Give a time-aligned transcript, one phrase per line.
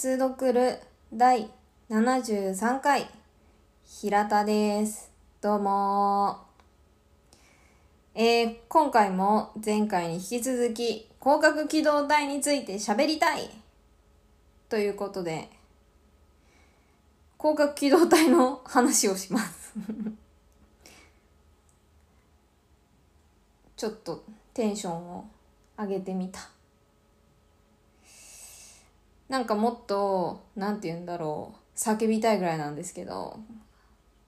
[0.00, 0.78] つどくる
[1.12, 1.50] 第
[1.90, 3.06] 73回。
[3.84, 5.12] 平田です。
[5.42, 6.38] どうも。
[8.14, 13.50] えー、今回も前回に引き続き広角機動隊について喋りたい。
[14.70, 15.50] ということで
[17.38, 19.74] 広角機動隊の話をします。
[23.76, 24.24] ちょっと
[24.54, 25.26] テンションを
[25.78, 26.48] 上げてみた。
[29.30, 33.38] なんかもっとなんて言うんだろう叫びたいぐらいなんですけど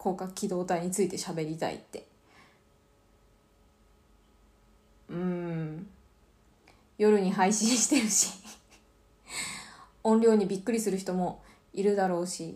[0.00, 2.06] 広角機動隊について喋りたいって。
[5.08, 5.86] うん。
[6.98, 8.32] 夜に配信してるし。
[10.02, 11.40] 音量にびっくりする人も
[11.72, 12.50] いるだろうし。
[12.50, 12.54] っ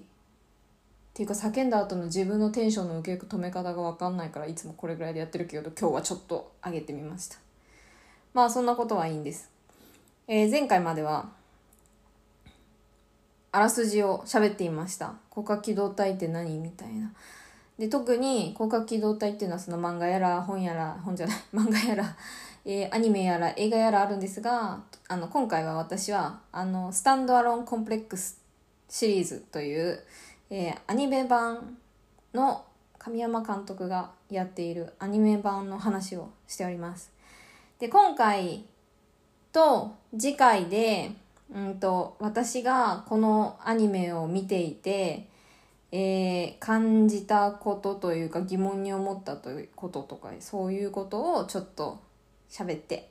[1.15, 7.39] ていうか叫んだ後の自分のテンションの受け止め方が分かんないからいつもこれぐらいでやってるけど今日はちょっと上げてみました。
[8.35, 9.51] まあそんなことはいいんです、
[10.27, 11.33] えー、前回までは
[13.57, 15.15] あらすじを喋っていました。
[15.31, 17.11] 広角機動隊って何みたいな。
[17.79, 22.17] で特に広角機動隊っていうのはその漫画やら本やら本じゃない 漫画やら、
[22.67, 28.43] えー、アニメやら映画やらあるんですがあの今回は私はあのスタンドアロンコンプレックス
[28.91, 30.05] シリーズという、
[30.51, 31.79] えー、アニメ版
[32.35, 32.63] の
[32.99, 37.11] 神山監督がやっているアニメ版の話をしております。
[37.79, 38.67] で今回
[39.51, 41.13] と次回で
[41.55, 45.29] うんと私がこのアニメを見ていて、
[45.93, 52.01] えー、感じたことというか疑問に思ったということとかそういうことをちょっと
[52.51, 53.11] 喋って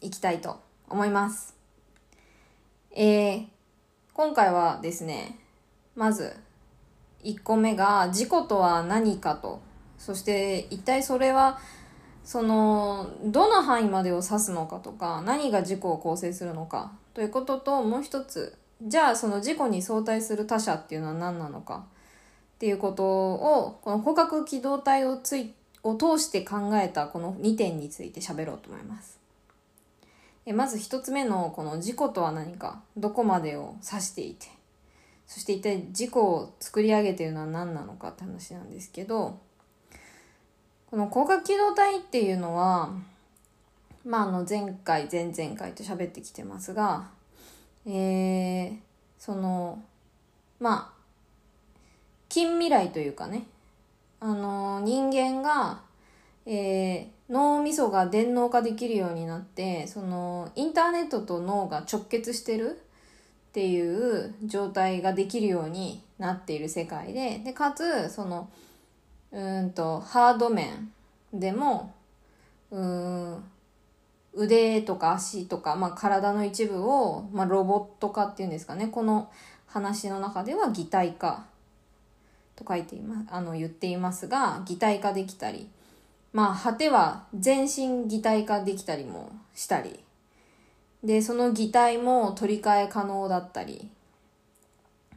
[0.00, 1.54] いきたいと思います。
[2.92, 3.46] えー、
[4.12, 5.38] 今回はですね
[5.94, 6.34] まず
[7.22, 9.60] 1個目が事故とは何かと
[9.98, 11.58] そして一体それは
[12.24, 21.84] そのどの範囲までを指すのかとか何が事故を構成するのかということともう一つじゃあその事故に相対する他者っていうのは何なのか
[22.54, 29.18] っていうことをこの捕獲機動隊をついを通して考えたこの2点について喋ろうと思います。
[30.46, 34.46] えまず1つ目のこの事故とは何かどこまでを指していて
[35.26, 39.38] そして一体事故を作り上げているのは何なのかって話なんですけど
[40.90, 42.90] この広角機動隊っていうのは、
[44.04, 47.06] まあ、あの前回前々回と喋ってきてますが、
[47.86, 48.76] えー、
[49.16, 49.80] その
[50.58, 51.00] まあ
[52.28, 53.46] 近未来というかね
[54.18, 55.80] あの人間が、
[56.44, 62.80] えー、脳みそが電脳化できるようになってそのインターネットと脳が直結してる
[63.50, 68.48] っていう状態ができるようになっている世界ででかつその
[69.32, 70.92] うんとハード面
[71.32, 71.94] でも
[72.70, 73.44] うん
[74.32, 78.86] 腕とか足とか、まあ、体の一部を、まあ、ロボット化っていうんですかね。
[78.86, 79.30] この
[79.66, 81.46] 話の中では擬態化
[82.56, 85.68] と書いていますあの言っていますが擬態化できたり
[86.32, 90.00] まあ果ては全身擬態化できたりもしたり
[91.02, 93.88] でその擬態も取り替え可能だったり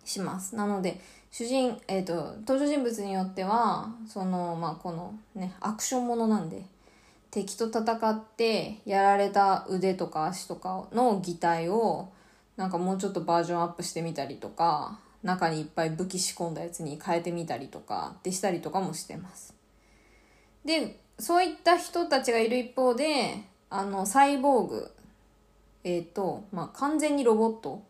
[0.05, 0.55] します。
[0.55, 0.99] なので
[1.35, 6.63] 主人、えっ、ー、と、登場人物によっては、その、まあ、このね、アクションものなんで、
[7.31, 12.09] 敵と戦ってやられた腕とか足とかの擬態を、
[12.55, 19.55] なんかもうちょっとバージョンアップしてみたりとか、中にいっぱい武器仕込んだやつに変えてみたりとか、でしたりとかもしてます。
[20.63, 24.91] で、そういった人たちがいる一方で、あの、サイボーグ、
[25.83, 27.81] えっ、ー、と、まあ、完全にロボット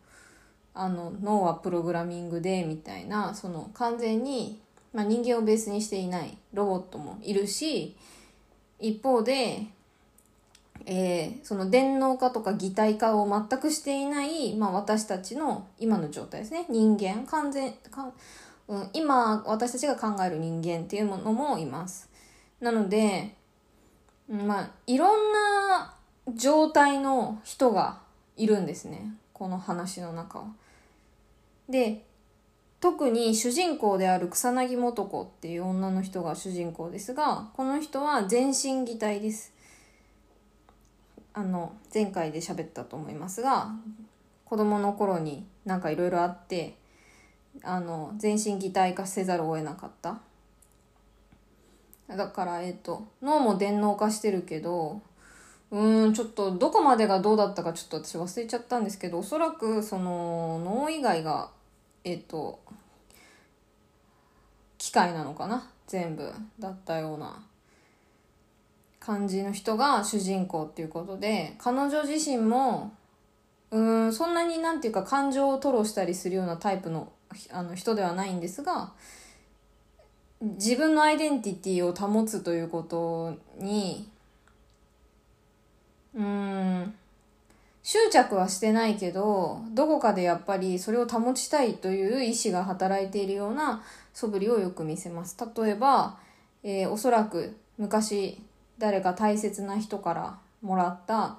[0.74, 4.60] あの脳はプログラミングでみたいなその完全に、
[4.92, 7.96] まあ、人間をベースにしていないロボットもいるし
[8.80, 9.66] 一方で、
[10.84, 16.66] えー、その電脳化とか擬態化を全くしていない、まあ、私たちの今の状態ですね。
[16.68, 17.24] 人間。
[17.26, 18.12] 完全か、
[18.68, 22.10] うん、今私たちが考える人間っていうものもいます。
[22.60, 23.34] なので
[24.28, 25.94] まあいろんな
[26.34, 28.00] 状態の人が
[28.36, 29.14] いるんですね。
[29.32, 30.46] この話の中は。
[31.68, 32.04] で
[32.80, 39.54] 特に主人公である草薙素子っていう女の人が主人公ですがこの人は全身擬態です。
[41.32, 43.72] あの前回で喋ったと思いますが
[44.44, 46.76] 子供の頃になんかいろいろあって
[47.62, 50.20] あの全身擬態化せざるを得なかった。
[52.08, 55.00] だからえっ、と脳も電脳化してるけど
[55.70, 61.50] うんちょっとどこまでがどうだったかちょっと私忘れちゃったんですけどおそらくその脳以外が
[62.04, 62.60] えっと
[64.78, 65.70] 機械なのかな？
[65.86, 67.42] 全部だったような
[69.00, 72.94] 感じの人が主人公っていうことで彼女自身も
[73.70, 77.12] うんそんなになんていうか感情を吐露したりするようなタイプの
[77.50, 78.92] あの人ではないんですが
[80.40, 84.08] 自分のアイデンティティを保つということに
[86.14, 86.94] うん
[87.84, 93.82] 執着はしてないけどどこかでやっぱりそれを保ちたいという意志が働いているような
[94.14, 95.36] 素振りをよく見せます。
[95.54, 96.18] 例えば、
[96.62, 98.40] えー、おそらく昔
[98.78, 101.36] 誰か大切な人からもらった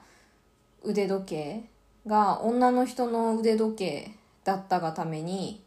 [0.84, 1.64] 腕時計
[2.06, 4.12] が女の人の腕時計
[4.44, 5.64] だったがために、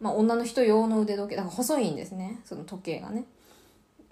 [0.00, 2.40] まあ、女の人用の腕時計だから細いんですね。
[2.44, 3.24] その時計がね。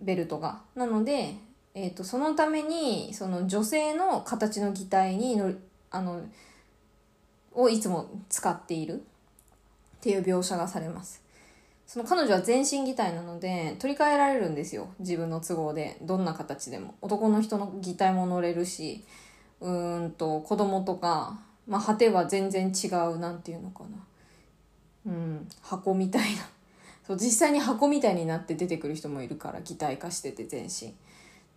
[0.01, 0.63] ベルトが。
[0.75, 1.35] なので、
[1.75, 5.53] えーと、そのためにその女性の形の擬態にの
[5.91, 6.21] あの
[7.55, 11.23] をいつも使っているっていう描写がされます。
[11.87, 14.89] その彼女は全身擬態なので取り替えられるんですよ。
[15.01, 15.97] 自分の都合で。
[16.03, 16.95] どんな形でも。
[17.01, 19.05] 男の人の擬態も乗れるし
[19.61, 23.89] うーんと子供とか、まあ、果ては全然違うなんていうのかな。
[25.07, 26.43] うん箱みたいな。
[27.07, 30.93] そう実際に箱みたいになって出てくる人もいるから擬態化してて全身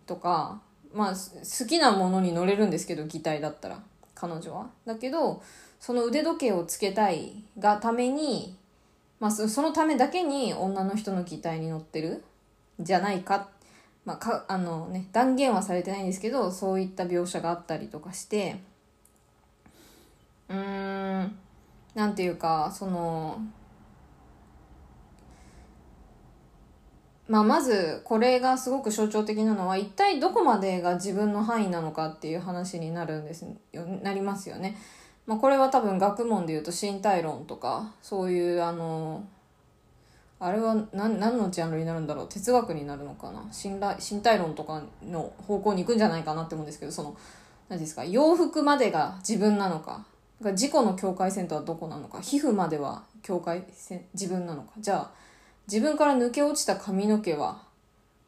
[0.06, 0.62] とか
[0.94, 3.82] まあ好きなものに乗れるんですけど擬態だったら。
[4.22, 4.70] 彼女は。
[4.86, 5.42] だけど
[5.80, 8.56] その腕時計をつけたいがために、
[9.18, 12.22] まあ、そのためだけに女の人の機体に乗ってる？
[12.78, 13.48] じゃないか,、
[14.04, 18.60] まあ、かあのね、断言はされてないんですけどそういった描写があったりとかして。
[20.48, 21.36] うーん
[21.94, 23.40] なんていうかその
[27.28, 34.76] まあ、まずこれがすごく象徴的なのは一体どこまでが自分の範囲なのかっていう話になるんですよなりますよね。
[35.26, 39.24] まあ、これは多分学問でいうと身体論とかそういうあの
[40.40, 43.78] あれは何何のジャンルになるんだろう哲学になるのかな身
[44.14, 47.16] 身体論とかの方向に行くんじゃないかなって思うんですけどその
[47.68, 50.04] 何ですか洋服までが自分なのか
[50.40, 55.21] 自己の境界線とはどこなのか皮膚までは境界線自分なのかじゃあ
[55.66, 57.62] 自分から抜け落ちた髪の毛は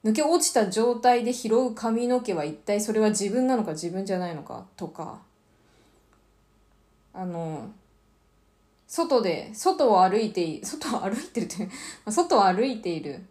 [0.05, 5.21] 抜け落ちた状態で拾う髪の毛は一体それは自分なのか自分じゃないのかとか。
[7.15, 7.71] あの
[8.89, 11.69] 外で外を歩いて外を歩いてるって
[12.11, 13.25] 外を歩いている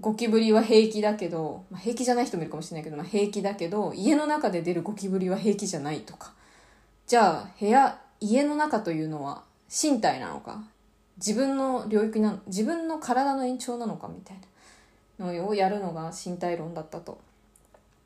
[0.00, 6.32] ゴキブリは平気だけど、まあ、平気じゃない人もいるかもしれないけど、まあ、平気だけど家の中で出るゴキブリは平気じゃないとか。
[7.06, 10.64] じゃあ部屋家の中というのは身体なのか
[11.18, 14.36] 自分の領域な自分の体の延長なのかみたい
[15.18, 17.18] なのをやるのが身体論だったと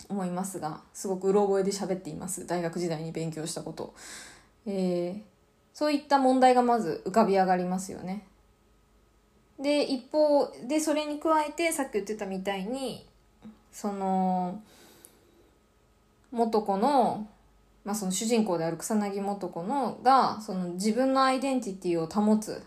[0.09, 2.47] 思いますがすごくうろ覚えで喋っています。
[2.47, 3.95] 大学時代に勉強したこと、
[4.67, 5.21] えー、
[5.73, 8.27] そういった問題がまず浮かび上がりますよね。
[9.59, 13.07] で一方でそれに加えてさっき言ってたみたいに
[13.73, 14.63] その
[16.31, 17.27] 元子の
[17.83, 22.63] まあ、その主人公である草薙素子のがその自分のアイデンティティを保つ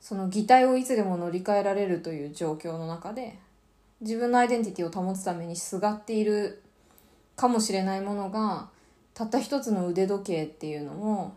[0.00, 3.38] その擬態をいつでも乗り換えられるという状況の中で
[4.00, 6.62] 自分のアイデンティティを保つためにすがっている
[7.36, 8.68] かもしれないものが
[9.12, 11.34] たった一つの腕時計っていうのも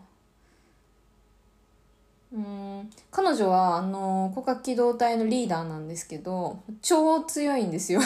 [2.34, 8.02] うん彼女はあの骨格機動隊のリーダーなんですけど超強いんですよ。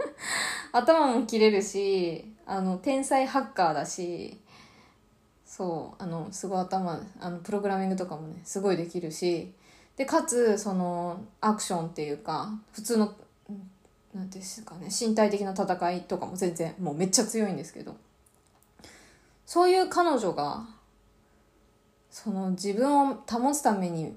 [0.72, 4.38] 頭も切れるしあの天才ハッカーだし
[5.46, 9.54] そうあのすごい頭あのプログラミングとかもねすごいできるし
[9.96, 13.14] でかつそのアクションっていうか普通の
[14.14, 17.96] 何ですかね身体的な戦いとかも全然もうめっちゃ強いんですけど
[19.46, 20.66] そういう彼女が
[22.10, 24.16] その自分を保つために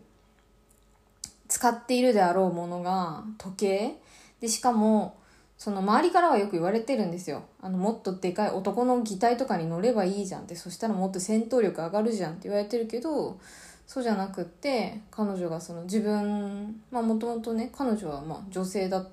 [1.48, 3.96] 使っているであろうものが時計？
[4.42, 5.18] でしかも
[5.58, 7.44] その周りからはよく言われてるんですよ。
[7.62, 10.56] あのもっとでかい男の擬態とかに乗ればいいじゃんって。
[10.56, 13.40] そしたらもっと戦闘力上がるじゃんって言われてるけど
[13.88, 19.08] そうじゃなくって彼女がその自分まあもともとね彼女はまあ女性だ女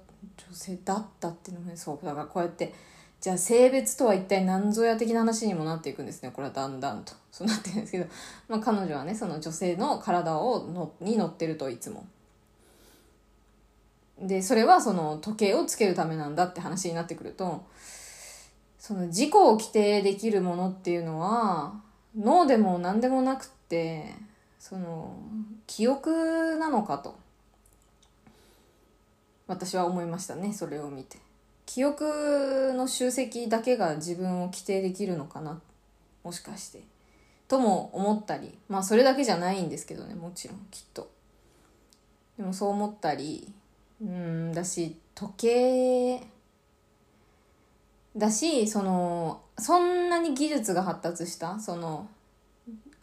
[0.52, 2.75] 性だったっていうのもねそうだからこうやって
[3.21, 8.07] じゃあ性別とは一体何ぞや的な話にもなっていくんですねこれはだんだんとそうなってるんですけど、
[8.49, 12.07] まあ、彼女はねその女性の体をのに乗ってるといつも。
[14.21, 17.64] でそれはその時計をつけるためなんだって話になってくると
[18.78, 21.75] その自己を規定できるものっていうのは
[22.16, 24.14] 脳でも何でもなくって
[24.64, 25.14] その
[25.66, 27.18] 記憶なのかと。
[29.47, 31.18] 私は思いましたねそれを見て。
[31.66, 35.61] 記憶の集積だけが自分を規定できるのかな
[36.23, 36.83] もしかして。
[37.47, 41.11] とも思ったりまあそれだけじゃないんですけどねもちろんきっと。
[42.38, 43.52] でもそう思ったり
[44.00, 46.26] うんだし時計
[48.16, 52.09] だしそのそんなに技術が発達したその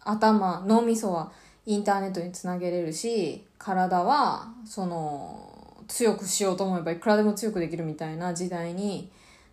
[0.03, 1.31] 頭脳みそは
[1.71, 9.09] インターネットにつなげれるし体はその強くしようと思えばいくらでも強くできるみたいな時代に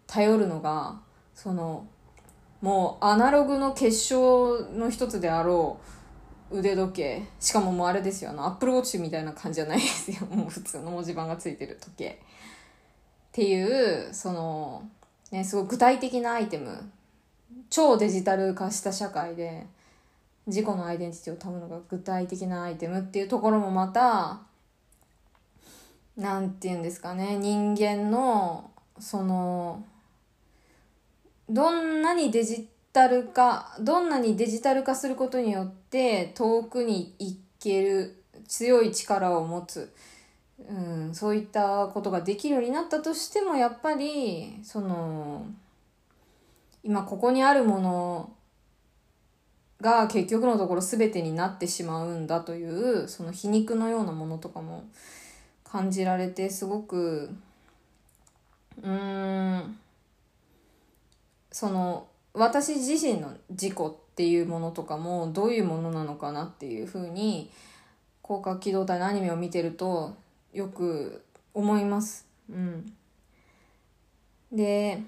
[0.08, 0.98] 頼るのが
[1.32, 1.86] その
[2.60, 5.78] もうアナログの結晶の一つであろ
[6.50, 7.22] う腕時計。
[7.38, 10.26] しかももうあれですよあのアップルウォッチみたいな感じじゃないですよ。
[10.34, 12.08] もう普通の文字盤がついてる時計。
[12.08, 12.14] っ
[13.30, 14.82] ていうその
[15.30, 16.90] ねすごい具体的なアイテム。
[17.70, 19.66] 超デジタル化した社会で
[20.48, 24.40] 自己のアイデンティティを保むのが具体的なアイテムっていうところもまた
[26.16, 29.84] なんて言うんですかね人間のその
[31.48, 39.92] どんなにデジタル化どんなにデジタル化することによって遠くに行ける強い力を持つ、
[40.66, 45.46] うん、そういったことができるようになったとしてもやっぱりその
[46.82, 48.32] 今ここにあるもの
[49.80, 54.84] が結局のところ全てになってしまうんだというその皮肉のようなものとかも
[55.64, 57.30] 感じられてすごく
[58.82, 59.78] うん
[61.52, 67.50] その私自身の自己っていうものとかもどういうものなのかなっていうふうに
[68.22, 70.14] 広角機動隊のアニメを見てると
[70.52, 72.26] よく思います。
[72.50, 72.92] うん、
[74.52, 75.00] で、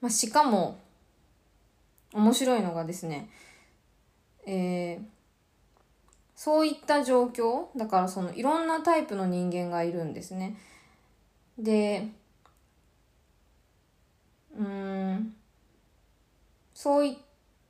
[0.00, 0.78] まあ、しかも
[2.18, 3.30] 面白いのがですね、
[4.46, 5.00] えー、
[6.34, 10.56] そういった状況だからそのいろんなタイプの人間がいるんですね。
[11.58, 12.08] で
[14.56, 15.34] うん
[16.74, 17.14] そういっ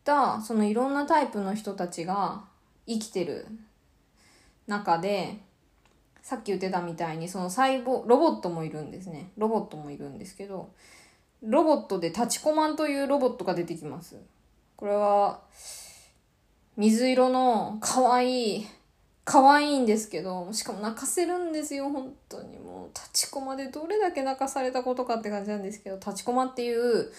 [0.05, 2.45] たそのいろんなタイプの人たちが
[2.87, 3.47] 生きてる
[4.67, 5.39] 中で
[6.23, 10.71] さっき言ってたみたいにその細胞ロボットもいるんですねロボットもいるんですけど
[11.43, 14.17] ロボットでタチコマンというロボットが出てきます
[14.79, 15.41] これは
[16.77, 18.67] 水色の可愛い
[19.25, 22.59] 可愛いんですけど、しかも泣かせるんですよ、本当に。
[22.59, 27.13] もう、立ちこまでどれだけ泣かされたことかって感じなんですけど、立ちこまっていう、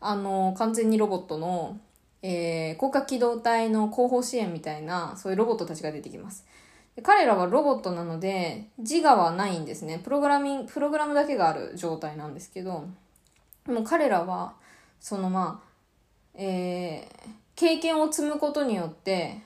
[0.00, 1.80] あの、完全にロボットの、
[2.22, 6.46] えー、高架機動隊の後方支援みたいな、そういうロボットたちが出てきます。
[6.94, 9.98] で彼らはロボットなので、自我はないんですね。
[10.04, 12.86] プログラミング、プログラムだけがある状態なんですけど、
[13.66, 14.54] もう彼らは、
[15.00, 15.65] そのまあ、
[16.36, 19.38] えー、経験を積むことによって、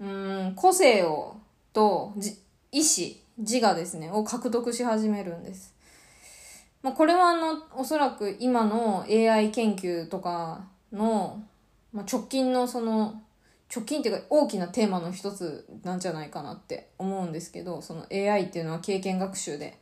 [0.00, 1.36] うん個性を
[1.72, 2.14] と
[2.70, 5.74] 意志自我ですねを獲得し始めるんです。
[6.82, 11.42] まあ、これはあのおそらく今の AI 研究とかの、
[11.92, 13.20] まあ、直近のその
[13.74, 19.76] 直近っていうか大きなテーマの一つなんじゃないかなって思うんですけどその AI っていうのは経験学習で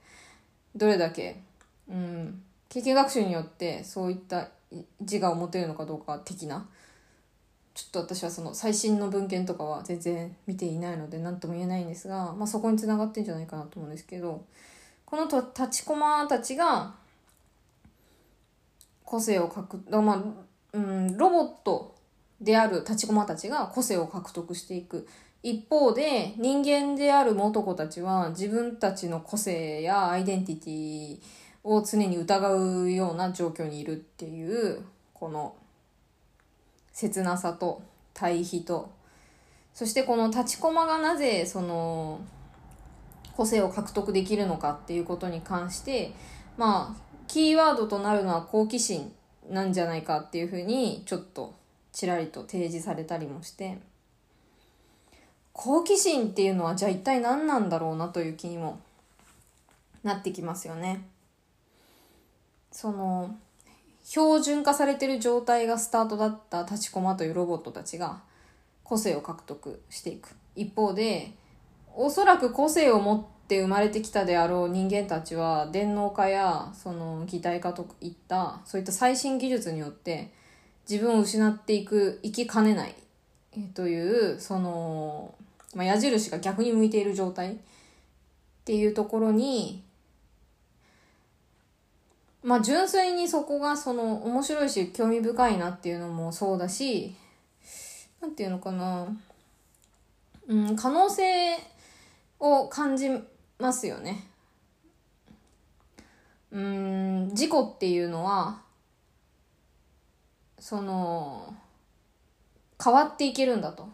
[0.74, 1.40] どれだけ、
[1.88, 4.48] うん、経験学習によってそういった
[5.00, 6.66] 自我を持てるのかどうか的な？
[7.74, 14.44] ちょっと私はその最新の文献とかは全然見ていないので何とも言えないんですが、まあ、そこにつながってんじゃないかなと思うんですけど
[15.04, 16.94] このと立ちこまたちが
[19.04, 20.22] 個性を獲得、まあ、
[20.72, 21.94] うん、ロボット
[22.40, 25.06] である立ちこまたちが個性を獲得していく。
[25.42, 31.20] 一方で人間である元子たちは自分たちの個性やアイデンティティ
[31.66, 35.54] を常に疑うような状況にいるっていうこの
[36.92, 37.82] 切なさと
[38.14, 38.90] 対比と
[39.74, 42.20] そしてこの立ちこまがなぜその
[43.36, 46.12] 個性を獲得できるのかっていうことに関して
[46.56, 49.12] まあキーワードとなるのは好奇心
[49.50, 51.52] なんじゃないかっていうふうにちょっと
[51.92, 53.78] ちらりと提示されたりもして
[55.52, 58.78] 好奇心っていうのはじゃあ一体何なんだろうなという気にも
[60.04, 61.04] なってきますよね。
[62.76, 63.34] その
[64.04, 68.20] 標準化されてる状態がスタートだった立ちコマというロボットたちが
[68.84, 71.32] 個性を獲得していく一方で
[71.94, 80.34] おそらく個性を持って生まれてきたであろう人間たちは電脳化やその擬態化といったそういった最新技術によって
[80.86, 82.94] 自分を失っていく生きかねない
[83.72, 83.98] とい
[84.34, 85.34] うその、
[85.74, 87.56] まあ、矢印が逆に向いている状態っ
[88.66, 89.82] ていうところに
[92.46, 97.12] まあ純粋にそこがその面白いし興味深いなっていうのもそうだし、
[98.20, 99.08] なんていうのかな。
[100.46, 101.56] うん、可能性
[102.38, 103.10] を感じ
[103.58, 104.28] ますよね。
[106.52, 108.62] うん、事故っていうのは、
[110.60, 111.52] その、
[112.80, 113.88] 変わっていけるんだと。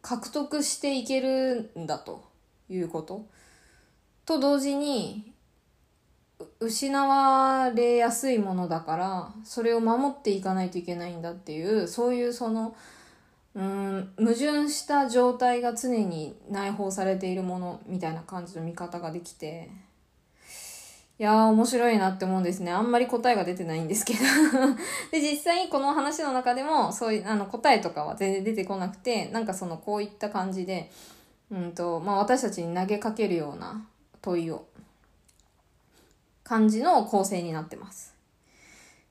[0.00, 2.22] 獲得していけるんだと
[2.68, 3.26] いうこと。
[4.26, 5.31] と同時に、
[6.62, 12.74] 失われやすいものだからそれを守っていかないといけないんだっていうそういうその
[13.54, 19.70] うん矛盾した状態が常に内包されているものみたいな感じの見方ができて
[21.18, 22.72] いやー面白いなって思うんですね。
[22.72, 24.20] あんまり答えが出てないんですけど。
[25.12, 30.90] で実際にこの話の中でもそういうあの答えとかは全然出てこなくてなんかそのこういった感じで、
[31.50, 33.86] うんとまあ、私たちに投げかけるような
[34.22, 34.64] 問いを
[36.44, 38.14] 感じの構成になってます。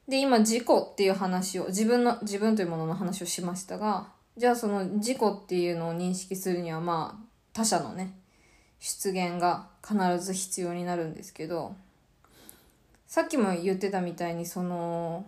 [0.07, 8.13] で、今、自己っていう話を、自分の、自分というものの話をしましたが、じゃあその自己っていうのを認識するには、まあ、他者のね、
[8.79, 11.75] 出現が必ず必要になるんですけど、
[13.07, 15.25] さっきも言ってたみたいに、その、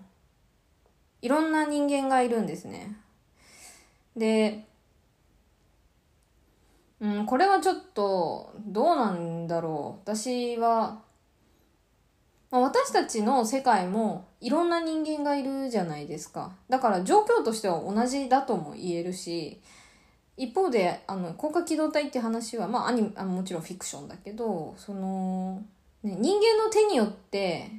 [1.21, 2.97] いろんな人間がいるんですね。
[4.15, 4.65] で、
[6.99, 10.11] うん、これはちょっと、どうなんだろう。
[10.11, 11.01] 私は、
[12.53, 16.51] まあ、私たちの世界もいろんな人間がいるじゃないですか。
[16.69, 19.59] だから状況としては同じだとも言えるし、
[20.37, 25.63] 一方で、あの、高架機動隊って話は、まあ、アニあもちろんフィクションだけど、その、
[26.03, 27.71] ね、人間の手によって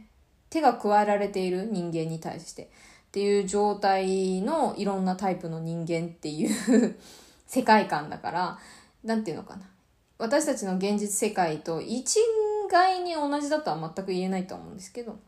[0.51, 2.67] 手が加えられている人間に対してっ
[3.13, 6.97] ていう状態のいろんなタイプの人間っていう
[7.47, 8.59] 世界観だから、
[9.05, 9.71] なんていうのかな。
[10.19, 12.19] 私たちの現実世界と一
[12.69, 15.19] 概に同じだとは全く言えないと思うんですけど。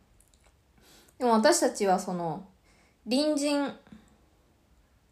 [1.18, 2.46] でも私たちはその
[3.08, 3.72] 隣人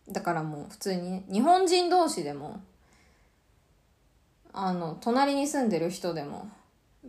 [0.09, 2.61] だからもう普通にね日本人同士でも
[4.53, 6.49] あの隣に住んでる人でも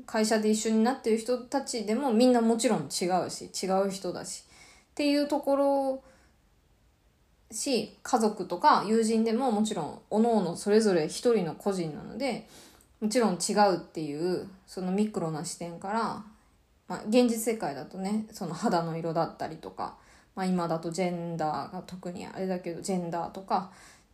[0.05, 4.43] 会社で一緒になってる人たちでもみんなもちろん違うし違う人だし
[4.91, 6.03] っていうところ
[7.51, 12.47] し家族とか友人でももちろん各々それぞれ一人の個人なので
[13.05, 16.23] もちろん違うっていうそのミクロな視点から、
[16.87, 19.95] まあ、現実世界だとねその肌の色だったりとか、
[20.35, 23.69] まあ、今だとジェンダーが特にあれだけどジェンダーとか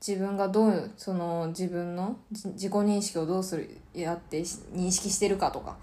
[0.05, 5.77] 自分がどうその自分の自己認識をどうするやって認識してるかとか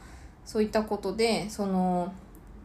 [0.45, 2.13] そういったことでその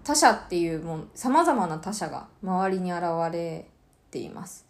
[0.03, 3.65] 他者っていうもさまざまな他者が周りに現れ
[4.11, 4.65] ています。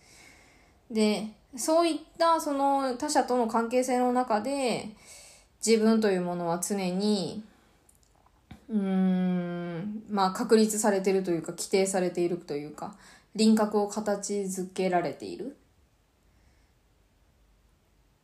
[0.92, 4.90] でそういったその他者との関係性の中で
[5.66, 7.44] 自分というものは常に
[8.70, 12.96] うーんまあ確立されてるというか規定されているというか
[13.36, 15.56] 輪郭を形づけられている。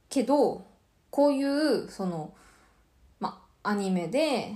[0.10, 0.66] けど
[1.12, 2.34] こういうその
[3.20, 4.54] まあアニメで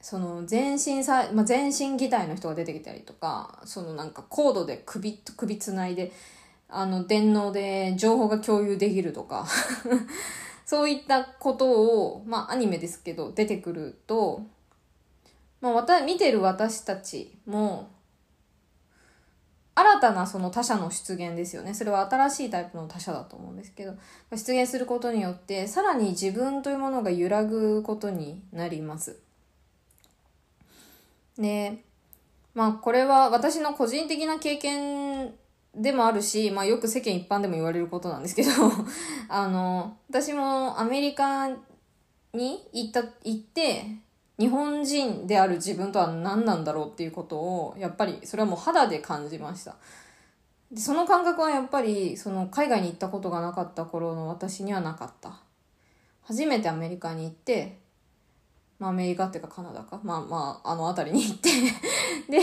[0.00, 6.12] その全身さ、まあ、全身擬態の人が出てきたりとかそのなんかコードで首首つないで
[6.70, 9.46] あの電脳で情報が共有できるとか。
[10.70, 14.42] そういったことを、まあアニメですけど出てくると、
[15.60, 17.90] まあわた、見てる私たちも、
[19.74, 21.74] 新たなその他者の出現ですよね。
[21.74, 23.94] それは新しいタイプの他者だと思うんですけど、
[24.30, 29.18] 出現することによって、さらに自分というものが揺らぐことになります。
[31.36, 31.82] で、
[32.54, 35.34] まあこれは私の個人的な経験
[35.74, 38.50] でもあるし、まあよく世間一般でも言われることなんですけど
[39.28, 41.48] あの、私もアメリカ
[42.32, 43.84] に行った、行って、
[44.38, 49.76] 日本人である自分とは何なんだろうっていうことを、やっぱりそれはもう肌で感じました。
[50.72, 55.40] でその感覚はやっぱり、その海外に行ったことがなかった頃の私にはなかった。
[56.22, 57.78] 初めてアメリカに行って、
[58.78, 61.50] まあアメリカっていうかカナダか、まあまああの辺りに行って
[62.30, 62.40] で、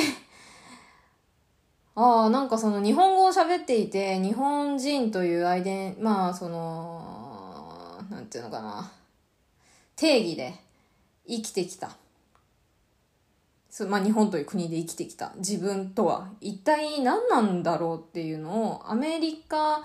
[2.00, 8.92] ああ、なんかその日本語を喋っていて、日本人というアイデン、まあその、なんていうのかな、
[9.96, 10.54] 定義で
[11.28, 11.98] 生きてきた。
[13.72, 19.82] そまあ日本という国で生きてきた自分とは一体何なんだろうっていうのをアメリカ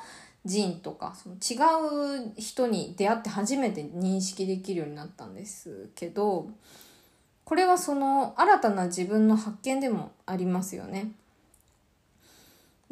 [0.46, 6.48] 人とかその違う人に出会って初めて認識できるようになったんですけど
[7.44, 11.12] これはその新たな自分の発見でもありますよね。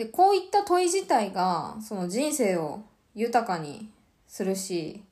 [0.00, 2.80] で、こういった問い自体が、その人生を
[3.14, 3.90] 豊かに
[4.26, 5.02] するし、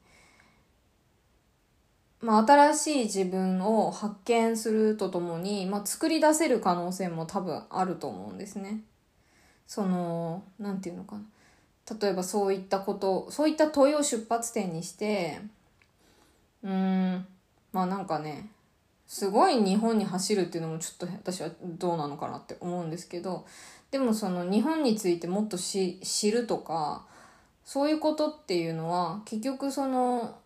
[2.22, 8.80] まあ、新しい自分を発見するとともに、まあ、作り出せる可能性も多分あると思うんですね。
[9.66, 11.22] その、なんていうのかな。
[12.00, 15.38] 例えばそういったこと、そういった問いを出発点にして、
[16.62, 17.26] うん、
[17.72, 18.48] まあなんかね、
[19.06, 23.46] すごい日本に走るっていうのもちょっと私はどうなのかなって思うんですけど、
[23.90, 27.06] でもその日本についてもっと知るとか
[27.64, 30.38] そういうことっていうのは結局その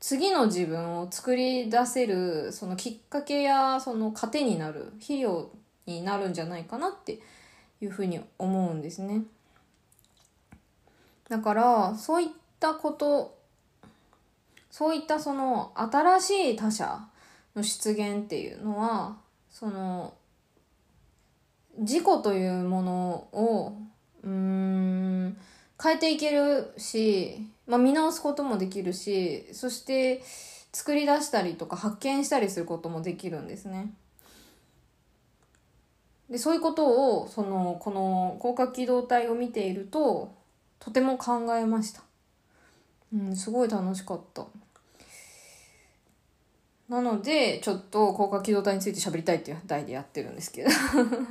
[0.00, 5.50] 次の自分を作り出せるそのきっかけやその糧になる肥料
[5.86, 7.20] になるんじゃないかなって
[7.80, 9.22] いうふうに思うんですね。
[11.28, 12.28] だからそういっ
[12.60, 13.38] たこと
[14.70, 17.00] そういったその新しい他者
[17.56, 19.16] の出現っていうのは
[19.50, 20.14] その
[21.78, 23.76] 自己というものを
[24.22, 25.36] うん
[25.82, 30.22] 変えていけるし、まあ、見直すこともできるしそして
[30.72, 33.92] 作り出したりとか発見したりすることもできるんですね。
[36.30, 40.34] でそういうことをそのこの広角機動隊を見ていると
[40.78, 42.02] とても考えました。
[43.12, 44.46] うん、すごい楽しかった。
[46.88, 50.70] なので、ちょっと高架機動隊について喋りたいっていう題でやってるんですけど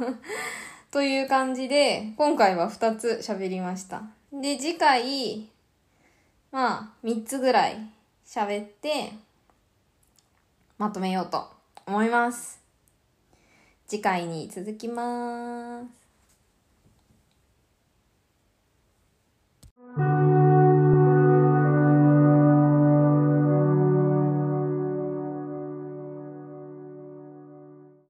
[0.92, 4.04] という感じで、今回は2つ喋りました。
[4.32, 5.50] で、次回、
[6.52, 7.78] まあ、3つぐらい
[8.26, 9.14] 喋って、
[10.78, 11.48] まとめようと
[11.86, 12.60] 思います。
[13.88, 16.03] 次回に続きます。